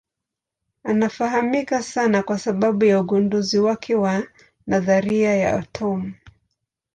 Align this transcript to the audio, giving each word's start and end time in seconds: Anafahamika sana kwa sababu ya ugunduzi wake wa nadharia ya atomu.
Anafahamika 0.83 1.81
sana 1.83 2.23
kwa 2.23 2.39
sababu 2.39 2.85
ya 2.85 2.99
ugunduzi 3.01 3.59
wake 3.59 3.95
wa 3.95 4.23
nadharia 4.67 5.35
ya 5.35 5.53
atomu. 5.59 6.13